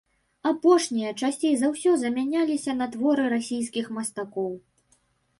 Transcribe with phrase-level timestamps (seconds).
[0.51, 4.49] Апошнія часцей за ўсё замяняліся на творы расійскіх мастакоў.